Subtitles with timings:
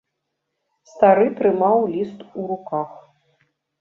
[0.93, 2.91] Стары трымаў ліст у руках.